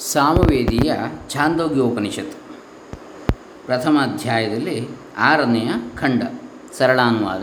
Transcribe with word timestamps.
ಸಾಮವೇದಿಯ 0.00 0.96
ಛಾಂದೋಗ್ಯೋಪನಿಷತ್ 1.30 2.34
ಪ್ರಥಮ 3.66 3.98
ಅಧ್ಯಾಯದಲ್ಲಿ 4.02 4.88
ಆರನೆಯ 5.18 5.70
ಖಂಡ, 5.96 6.22
ಸರಳಾನುವಾದ 6.78 7.42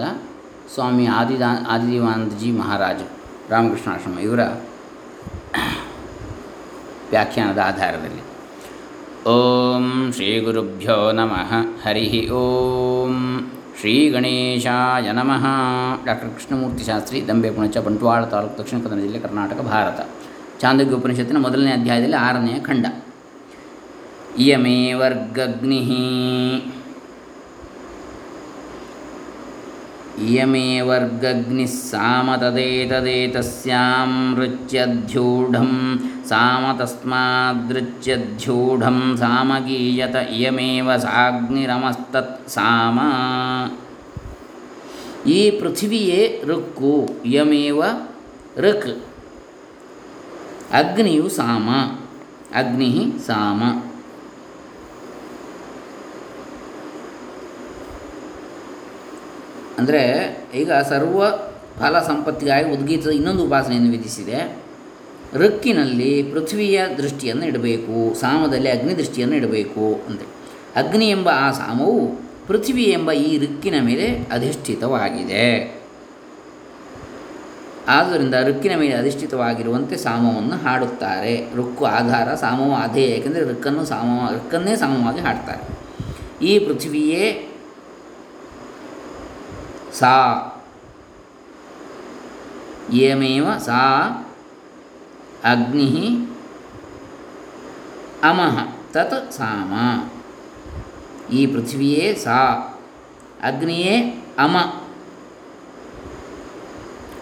ಸ್ವಾಮಿ 0.74 1.06
ಆದಿದಾ, 1.06 1.66
ಆದಿದೇವಾನಂದಜಿ 1.70 2.52
ಮಹಾರಾಜ, 2.52 3.02
ರಾಮಕೃಷ್ಣಾಶ್ರಮ 3.50 4.20
ಇವರ 4.20 4.40
ವ್ಯಾಖ್ಯಾನದ 7.10 7.58
ಆಧಾರದಲ್ಲಿ. 7.66 8.24
ಓಂ 9.30 10.12
ಶ್ರೀ 10.16 10.40
ಗುರುಭ್ಯೋ 10.40 11.12
ನಮಃ, 11.12 11.54
ಹರಿ 11.86 12.30
ಓಂ 12.30 13.16
ಶ್ರೀ 13.80 14.10
ಗಣೇಶಾಯ 14.10 15.12
ನಮಃ. 15.12 15.46
ಡಾಕ್ಟರ್ 16.06 16.30
ಕೃಷ್ಣಮೂರ್ತಿ 16.30 16.84
ಶಾಸ್ತ್ರಿ, 16.84 17.28
ದಂಬೆ 17.28 17.52
ಪುಣಚ, 17.52 17.78
ಬಂಟ್ವಾಳ 17.78 18.26
ತಾಲೂಕು 18.26 18.58
ದಕ್ಷಿಣ 18.60 18.80
ಕನ್ನಡ 18.80 19.00
ಜಿಲ್ಲೆ 19.00 19.20
ಕರ್ನಾಟಕ, 19.20 19.60
ಭಾರತ. 19.62 20.00
ಚಾಂದೋಗ್ಯ 20.60 20.96
ಉಪನಿಷತ್ತಿನ 20.96 21.38
ಮೊದಲನೇ 21.38 21.72
ಅಧ್ಯಾಯದಲ್ಲಿ 21.72 22.16
ಆರನೆಯ 22.16 22.60
ಖಂಡ. 22.60 22.86
ಇಯಮೇ 24.38 24.92
ವರ್ಗಗ್ನಿ. 24.92 25.88
ಸಾಮತದೇತದೇತಸ್ಯಾಂ 31.68 34.36
ರುಚ್ಯಧ್ಯೂಢಂ 34.38 36.00
ಸಾಮ 36.30 36.78
ತಸ್ಮಾದೃಚ್ಯಧ್ಯೂಢಂ 36.78 39.18
ಸಾಮಗೀಯತ 39.18 40.16
ಇಯಮೇವ 40.16 40.98
ಸಾಗ್ನಿರಮಸ್ತತ್ 40.98 42.50
ಸಾಮ. 42.50 43.00
ಈ 45.30 45.52
ಪೃಥಿವಿಯೇ 45.52 46.42
ಋಕ್ಕು, 46.46 47.10
ಇಯಮೇವ 47.26 47.84
ಋಕ್. 48.58 49.04
ಅಗ್ನಿಯು 50.74 51.30
ಸಾಮ. 51.30 51.70
ಅಗ್ನಿ 52.54 53.14
ಸಾಮ. 53.28 53.64
ಅಂದರೆ 59.78 60.04
ಈಗ 60.56 60.72
ಸರ್ವ 60.72 61.30
ಫಲ 61.80 62.00
ಸಂಪತ್ತಿಗಾಗಿ 62.00 62.72
ಉದ್ಗೀತದ 62.72 63.10
ಇನ್ನೊಂದು 63.10 63.46
ಉಪಾಸನೆಯನ್ನು 63.46 63.92
ವಿಧಿಸಿದೆ. 63.92 64.68
ಋಕ್ಕಿನಲ್ಲಿ 65.34 66.24
ಪೃಥ್ವಿಯ 66.24 66.86
ದೃಷ್ಟಿಯನ್ನು 66.98 67.46
ಇಡಬೇಕು, 67.46 68.20
ಸಾಮದಲ್ಲಿ 68.20 68.70
ಅಗ್ನಿ 68.70 68.98
ದೃಷ್ಟಿಯನ್ನು 68.98 69.36
ಇಡಬೇಕು 69.36 70.02
ಅಂದರೆ. 70.08 70.28
ಅಗ್ನಿ 70.86 71.10
ಎಂಬ 71.10 71.30
ಆ 71.30 71.52
ಸಾಮವು 71.52 72.28
ಪೃಥ್ವಿ 72.48 72.84
ಎಂಬ 72.84 73.12
ಈ 73.12 73.38
ಋಕ್ಕಿನ 73.38 73.76
ಮೇಲೆ 73.82 74.18
ಅಧಿಷ್ಠಿತವಾಗಿದೆ. 74.32 75.77
ಆದ್ದರಿಂದ 77.88 78.34
ರುಕ್ಕಿನ 78.34 78.76
ಮೇಲೆ 78.76 78.94
ಅಧಿಷ್ಠಿತವಾಗಿರುವಂತೆ 78.94 79.98
ಸಾಮವನ್ನು 79.98 80.56
ಹಾಡುತ್ತಾರೆ. 80.56 81.54
ಋಕ್ಕು 81.56 81.86
ಆಧಾರ 81.86 82.36
ಸಾಮವ 82.36 82.74
ಅಧೇಯ 82.84 83.06
ಏಕೆಂದರೆ 83.06 83.44
ಋಕ್ಕನ್ನು 83.44 83.86
ಸಾಮ 83.86 84.36
ಋಕ್ಕನ್ನೇ 84.36 84.76
ಸಾಮವಾಗಿ 84.76 85.20
ಹಾಡ್ತಾರೆ. 85.20 85.78
ಈ 86.46 86.60
ಪೃಥ್ವಿಯೇ 86.60 87.50
ಸಾ 89.94 90.44
ಏಮೇವ 92.94 93.58
ಸಾ, 93.58 94.08
ಅಗ್ನಿ 95.44 96.28
ಅಮಃ, 98.24 98.60
ತತ್ 98.92 99.32
ಸಾಮ. 99.32 99.74
ಈ 101.34 101.48
ಪೃಥ್ವಿಯೇ 101.48 102.16
ಸಾ, 102.16 102.38
ಅಗ್ನಿಯೇ 103.44 104.00
ಅಮ 104.40 104.58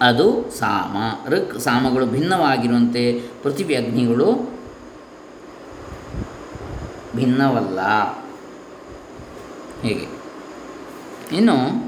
ಅದು 0.01 0.51
ಸಾಮ. 0.59 1.29
ಋಕ್ 1.29 1.59
ಸಾಮಗಳು 1.59 2.05
ಭಿನ್ನವಾಗಿರುವಂತೆ 2.05 3.21
ಪೃಥ್ವಿ 3.43 3.75
ಅಗ್ನಿಗಳು 3.75 4.51
ಭಿನ್ನವಲ್ಲ. 7.15 7.79
ಹೀಗೆ. 9.81 10.07
ಇನ್ನು 11.37 11.85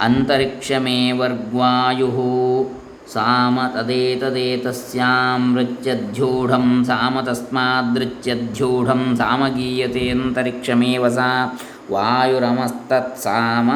ಅಂತರಿಕ್ಷಮೇ 0.00 1.12
ವರ್ಗ್ವಾಯು 1.12 2.10
ಸಾಮ 3.12 3.60
ತದೇತದೇತಸ್ಯಾಂ 3.74 5.58
ಋಚ್ಯಧ್ಯೂಢಂ 5.58 6.84
ಸಾಮ 6.84 7.20
ತಸ್ಮಾದೃಚ್ಯಧ್ಯೂಢಂ 7.20 9.14
ಸಾಮಗೀಯತೆ 9.16 10.08
ಅಂತರಿಕ್ಷಮೇವ 10.08 11.08
ಸಾ 11.08 11.58
ವಾಯುರಮಸ್ತತ್ 11.92 13.18
ಸಾಮ. 13.18 13.70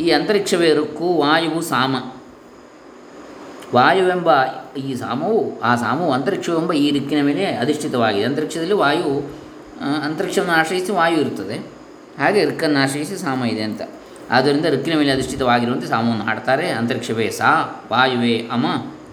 ಈ 0.00 0.10
ಅಂತರಿಕ್ಷವೇ 0.10 0.76
ಋಕ್ಕು, 0.76 1.16
ವಾಯುವು 1.18 1.60
ಸಾಮ. 1.60 1.96
ವಾಯುವೆಂಬ 3.74 4.28
ಈ 4.76 4.94
ಸಾಮವು, 4.94 5.60
ಆ 5.60 5.76
ಸಾಮವು 5.76 6.12
ಅಂತರಿಕ್ಷವೆಂಬ 6.12 6.72
ಈ 6.72 6.94
ದಿಕ್ಕಿನ 6.94 7.24
ಮೇಲೆ 7.24 7.44
ಅಧಿಷ್ಠಿತವಾಗಿದೆ. 7.44 8.24
ಅಂತರಿಕ್ಷದಲ್ಲಿ 8.24 8.72
ವಾಯು 8.72 9.30
ಅಂತರಿಕ್ಷವನ್ನು 10.04 10.52
ಆಶ್ರಯಿಸಿ 10.52 10.92
ವಾಯು 10.92 11.20
ಇರುತ್ತದೆ. 11.20 11.66
ಹಾಗೆ 12.18 12.44
ರಿಕ್ಕನ್ನು 12.44 12.82
ಆಶ್ರಯಿಸಿ 12.82 13.16
ಸಾಮ 13.16 13.44
ಇದೆ 13.44 13.62
ಅಂತ. 13.62 13.82
ಆದ್ದರಿಂದ 14.30 14.64
ರಿಕ್ಕಿನ 14.64 14.98
ಮೇಲೆ 14.98 15.12
ಅಧಿಷ್ಠಿತವಾಗಿರುವಂತೆ 15.12 15.86
ಸಾಮವನ್ನು 15.86 16.24
ಹಾಡ್ತಾರೆ. 16.24 16.70
ಅಂತರಿಕ್ಷವೇ 16.70 17.30
ಸಾ, 17.30 17.82
ವಾಯುವೇ 17.92 18.48
ಅಮ, 18.52 18.66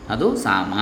ಅದು 0.09 0.37
ಸಾಮ. 0.37 0.73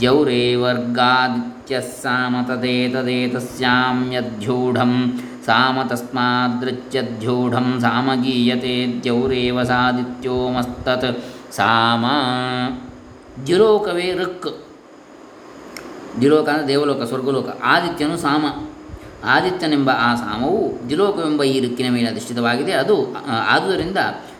ದ್ಯೌರೇ 0.00 0.54
ವರ್ಗಾದಿತ್ಯ 0.54 1.80
ಸಾಮ 1.80 2.36
ತದೇತದೇತಸ್ಯಾಮ್ಯಧ್ಯೂಢಂ 2.48 5.22
ಸಾಮ 5.46 5.78
ತಸ್ಮಾದೃಚ್ಯಧ್ಯೂಢಂ 5.86 7.80
ಸಾಮಗೀಯತೆ 7.80 9.02
ದ್ಯೌರೇವ 9.02 9.62
ಸಾದಿತ್ಯೋಮಸ್ತತ್. 9.62 11.24
ಸಾಮ 11.52 12.04
ದ್ಯುಲೋಕವೇ 13.44 14.06
ಋಕ್. 14.22 14.48
ದ್ಯುಲೋಕ 16.20 16.48
ಅಂದರೆ 16.48 16.68
ದೇವಲೋಕ, 16.68 17.02
ಸ್ವರ್ಗಲೋಕ. 17.02 17.48
ಆದಿತ್ಯನು 17.62 18.16
ಸಾಮ. 18.16 18.44
ಆದಿತ್ಯನೆಂಬ 19.24 19.90
ಆ 19.90 20.14
ಸಾಮವು 20.14 20.88
ದ್ಯುಲೋಕವೆಂಬ 20.88 21.42
ಈ 21.42 21.56
ಋಕ್ಕಿನ 21.66 21.88
ಮೇಲೆ 21.92 22.08
ಅಧಿಷ್ಠಿತವಾಗಿದೆ. 22.08 22.72
ಅದು 22.72 22.96
ಆದುದರಿಂದ 23.48 23.98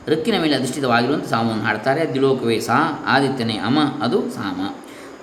ಋಕ್ಕಿನ 0.09 0.37
ಮೇಲೆ 0.41 0.55
ಅಧಿಷ್ಠಿತವಾಗಿರುವಂಥ 0.57 1.27
ಸಾಮವನ್ನು 1.27 1.65
ಹಾಡ್ತಾರೆ. 1.65 2.03
ದ್ಯುಲೋಕವೇ 2.13 2.59
ಸಾ, 2.61 3.05
ಆದಿತ್ಯನೇ 3.07 3.57
ಅಮ, 3.59 3.79
ಅದು 4.03 4.19
ಸಾಮ. 4.31 4.61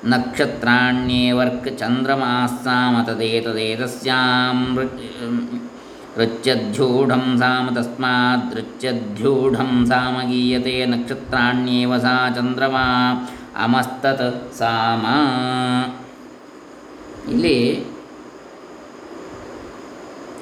ನಕ್ಷತ್ರಾಣ್ಯೇವರ್ಕ್ 0.06 1.80
ಚಂದ್ರಮಾಸ್ಸಾಮ 1.80 2.96
ತದೇತದೇತಸ್ಯಾಂ 3.08 4.60
ಋಚ್ಯಧ್ಯೂಢಂ 6.18 7.24
ಸಾಮ 7.40 7.70
ತಸ್ಮಾತ್ 7.76 8.56
ಸಾಮ 9.88 10.16
ಗೀಯತೆ. 10.30 10.86
ನಕ್ಷತ್ರಾಣ್ಯೇವ 10.86 11.98
ಸಾ 11.98 12.30
ಚಂದ್ರಮಾ 12.36 12.86
ಅಮಸ್ತತ್ 13.56 14.54
ಸಾಮ. 14.54 15.06
ಇಲ್ಲಿ 17.32 17.58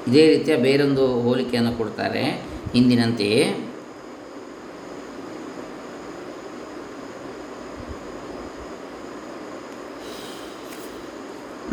ಇದೇ 0.07 0.27
ರೀತಿಯ 0.27 0.57
ಬೇರೊಂದು 0.57 1.21
ಹೋಲಿಕೆಯನ್ನು 1.21 1.71
ಕೊಡ್ತಾರೆ 1.71 2.23
ಹಿಂದಿನಂತೆಯೇ. 2.73 3.67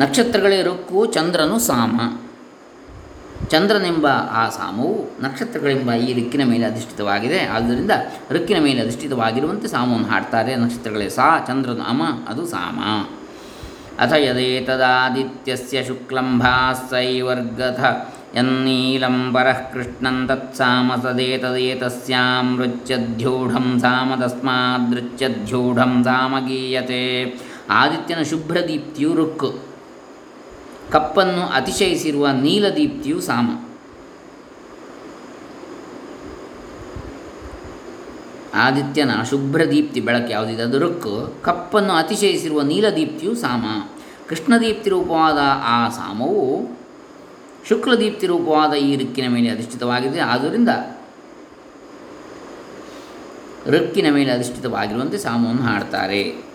ನಕ್ಷತ್ರಗಳೇ 0.01 0.63
ರುಕ್ಕು 0.63 1.07
ಚಂದ್ರನು 1.07 1.59
ಸಾಮ. 1.59 2.01
ಚಂದ್ರನೆಂಬ 3.51 4.07
ಆ 4.31 4.49
ಸಾಮವು 4.49 5.11
ನಕ್ಷತ್ರಗಳೆಂಬ 5.21 5.93
ಈ 5.93 6.13
ರಿಕ್ಕಿನ 6.13 6.45
ಮೇಲೆ 6.45 6.65
ಅಧಿಷ್ಠಿತವಾಗಿದೆ. 6.65 7.41
ಆದ್ದರಿಂದ 7.47 7.91
ರಿಕ್ಕಿನ 8.31 8.63
ಮೇಲೆ 8.63 8.81
ಅಧಿಷ್ಠಿತವಾಗಿರುವಂತೆ 8.81 9.69
ಸಾಮವನ್ನು 9.69 10.09
ಹಾಡ್ತಾರೆ. 10.09 10.57
ನಕ್ಷತ್ರಗಳೇ, 10.57 11.09
ಸಾ 11.09 11.45
ಚಂದ್ರನು 11.47 11.83
ಅಮ, 11.83 12.03
ಅದು 12.29 12.47
ಸಾಮ. 12.47 12.79
ಅಥ 13.99 14.13
ಯದೇತದಾದಿತ್ಯಸ್ಯ 14.13 15.85
ಶುಕ್ಲಂ 15.85 16.43
ಯನ್ನೀಲಂಬರಃ 18.37 19.73
ಕೃಷ್ಣನ್ 19.73 20.29
ತತ್ಸಾಮ 20.29 20.93
ಸದೇತದೇತಸ್ಯಾಂ 21.03 22.59
ಸಾಮ 23.81 24.13
ತಸ್ಮಾದೃಚ್ಯದ್ಯೂಢಂ 24.21 26.05
ಸಾಮ 26.05 26.35
ಗೀಯತೆ. 26.47 27.41
ಆದಿತ್ಯನ 27.71 28.23
ಶುಭ್ರದೀಪ್ತಿಯು 28.23 29.15
ರುಕ್ 29.15 29.68
ಕಪ್ಪನ್ನು 30.91 31.47
ಅತಿಶಯಿಸಿರುವ 31.47 32.31
ನೀಲದೀಪ್ತಿಯು 32.31 33.21
ಸಾಮ. 33.21 33.65
ಆದಿತ್ಯನ 38.55 39.23
ಶುಭ್ರದೀಪ್ತಿ 39.31 40.01
ಬೆಳಕು 40.01 40.31
ಯಾವುದಿದೆ? 40.31 40.63
ಅದು 40.63 40.79
ರುಕ್ 40.79 41.35
ಕಪ್ಪನ್ನು 41.45 41.93
ಅತಿಶಯಿಸಿರುವ 41.93 42.63
ನೀಲದೀಪ್ತಿಯು 42.63 43.35
ಸಾಮ. 43.35 43.65
ಕೃಷ್ಣದೀಪ್ತಿ 44.29 44.91
ರೂಪವಾದ 44.91 45.39
ಆ 45.65 45.89
ಸಾಮವು 45.89 46.79
ಶುಕ್ಲದೀಪ್ತಿ 47.69 48.27
ರೂಪವಾದ 48.27 48.73
ಈ 48.73 48.97
ರಿಕ್ಕಿನ 48.97 49.25
ಮೇಲೆ 49.29 49.49
ಅಧಿಷ್ಠಿತವಾಗಿದೆ. 49.51 50.21
ಆದ್ದರಿಂದ 50.21 50.69
ರಿಕ್ಕಿನ 53.67 54.15
ಮೇಲೆ 54.15 54.33
ಅಧಿಷ್ಠಿತವಾಗಿರುವಂತೆ 54.33 55.19
ಸಾಮವನ್ನು 55.19 55.63
ಹಾಡ್ತಾರೆ. 55.63 56.48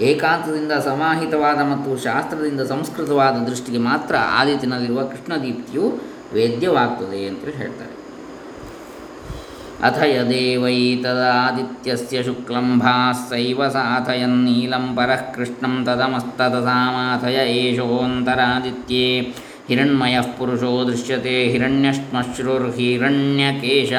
ಏಕಾಂತದಿಂದ 0.00 0.72
ಸಮಾಹಿತವಾದ 0.72 1.56
ಮತ್ತು 1.56 2.04
ಶಾಸ್ತ್ರದಿಂದ 2.04 2.60
ಸಂಸ್ಕೃತವಾದ 2.60 3.34
ದೃಷ್ಟಿಗೆ 3.34 3.78
ಮಾತ್ರ 3.78 4.16
ಆದಿತಿನಲ್ಲಿರುವ 4.16 5.02
ಕೃಷ್ಣದೀಪ್ತಿಯು 5.02 6.00
ವೇದ್ಯವಾಗ್ತದೆ 6.32 7.26
ಅಂತ 7.26 7.44
ಹೇಳ್ತಾರೆ. 7.44 8.00
ಅಥ 9.82 10.02
ಯದೇವೈ 10.02 10.96
ತದಾದಿತ್ಯಸ್ಯ 10.96 12.22
ಶುಕ್ಲಂ 12.22 12.82
ಸಾಥಯನ್ 13.72 14.30
ನೀಲಂ 14.30 14.96
ಪರಃ 14.96 15.32
ಕೃಷ್ಣಂ 15.32 15.84
ತದಮಸ್ತದಸಾಮಾಥಯ 15.84 17.52
ಏಷೋಂತರಾದಿತ್ಯೇ. 17.52 19.34
ಹಿರಣ್ಮಯಃ 19.68 20.26
ಪುರುಷೋ 20.38 20.86
ದೃಶ್ಯತೆ 20.86 21.44
ಹಿರಣ್ಯಶ್ಮಶ್ರುರ್ಹಿರಣ್ಯಕೇಶ 21.44 23.92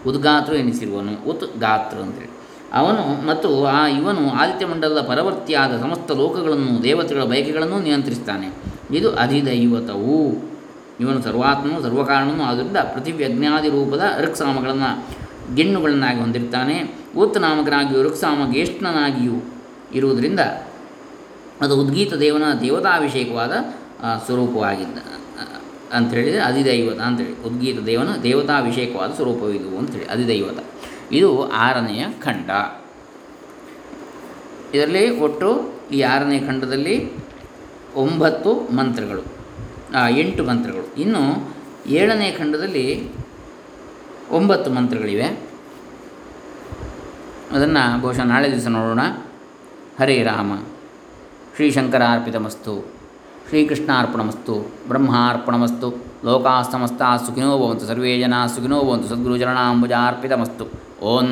ಉದ್ಗಾತೃ 0.07 0.55
ಎನಿಸಿರುವನು, 0.55 1.31
ಉತ್ 1.31 1.61
ಗಾತ್ರ 1.61 1.99
ಅಂತೇಳಿ. 1.99 2.44
ಅವನು 2.75 3.03
ಮತ್ತು 3.27 3.49
ಆ 3.67 3.81
ಇವನು 3.89 4.23
ಆದಿತ್ಯಮಂಡಲದ 4.31 5.01
ಪರವರ್ತಿಯಾದ 5.01 5.73
ಸಮಸ್ತ 5.81 6.13
ಲೋಕಗಳನ್ನು, 6.13 6.73
ದೇವತೆಗಳ 6.83 7.25
ಬಯಕೆಗಳನ್ನು 7.25 7.79
ನಿಯಂತ್ರಿಸ್ತಾನೆ. 7.79 8.49
ಇದು 8.91 9.09
ಅಧಿದೈವತವು. 9.15 10.19
ಇವನು 11.01 11.19
ಸರ್ವಾತ್ಮನು, 11.23 11.77
ಸರ್ವಕಾರಣನು, 11.83 12.43
ಆದ್ದರಿಂದ 12.43 12.79
ಪೃಥಿವ್ಯಜ್ಞಾದಿ 12.95 13.69
ರೂಪದ 13.69 14.05
ಋಕ್ಸಾಮಗಳನ್ನು 14.23 14.91
ಗೆಣ್ಣುಗಳನ್ನಾಗಿ 15.57 16.19
ಹೊಂದಿರ್ತಾನೆ. 16.21 16.77
ಉತ್ 17.17 17.39
ನಾಮಕನಾಗಿಯೂ 17.39 18.03
ಋಕ್ಸಾಮ 18.03 18.41
ಜ್ಯೇಷ್ಠನಾಗಿಯೂ 18.53 19.37
ಇರುವುದರಿಂದ 19.95 20.43
ಅದು 21.61 21.75
ಉದ್ಗೀತ 21.81 22.13
ದೇವನ 22.15 22.47
ದೇವತಾಭಿಷೇಕವಾದ 22.61 23.53
ಸ್ವರೂಪವಾಗಿದ್ದ, 24.27 24.99
ಅಂಥೇಳಿದರೆ 25.93 26.41
ಅಧಿದೈವತ 26.41 27.01
ಅಂತೇಳಿ 27.01 27.35
ಉದ್ಗೀತ 27.47 27.79
ದೇವನ 27.87 28.11
ದೇವತಾಭಿಷೇಕವಾದ 28.23 29.11
ಸ್ವರೂಪವಿದು 29.15 29.71
ಅಂಥೇಳಿ, 29.79 30.07
ಅಧಿದೈವತ. 30.07 30.59
ಇದು 31.13 31.53
ಆರನೆಯ 31.53 32.07
ಖಂಡ. 32.23 32.51
ಇದರಲ್ಲಿ 34.75 35.21
ಒಟ್ಟು 35.21 35.75
ಈ 35.93 36.01
ಆರನೇ 36.01 36.39
ಖಂಡದಲ್ಲಿ 36.39 37.13
ಒಂಬತ್ತು 37.95 38.77
ಮಂತ್ರಗಳು 38.77 39.25
ಎಂಟು 40.09 40.45
ಮಂತ್ರಗಳು. 40.45 41.01
ಇನ್ನು 41.01 41.55
ಏಳನೇ 41.87 42.31
ಖಂಡದಲ್ಲಿ 42.31 43.11
ಒಂಬತ್ತು 44.31 44.71
ಮಂತ್ರಗಳಿವೆ. 44.71 45.25
ಅದನ್ನು 47.53 48.01
ಬಹುಶಃ 48.01 48.23
ನಾಳೆ 48.23 48.53
ದಿವಸ 48.53 48.67
ನೋಡೋಣ. 48.67 49.01
ಹರೇ 50.01 50.23
ರಾಮ. 50.23 50.59
ಶ್ರೀಶಂಕರಾರ್ಪಿತಮಸ್ತು. 51.57 52.93
ಶ್ರೀಕೃಷ್ಣಾರ್ಪಣಮಸ್ತು. 53.49 54.75
ಬ್ರಹ್ಮಾರ್ಪಣಮಸ್ತು. 54.89 56.05
ಲೋಕಾಸ್ತಮಸ್ತಾ 56.25 57.17
ಸುಖಿನೋ 57.17 57.59
ಭವಂತು. 57.59 57.87
ಸರ್ವೇ 57.87 58.21
ಜನ 58.21 58.35
ಸುಖಿನೋ 58.47 58.83
ಭವಂತು. 58.83 59.09
ಸದ್ಗುರುಚರಣಾಂಬುಜಾರ್ಪಿತಮಸ್ತು. 59.09 60.65
ಓಂ 61.05 61.29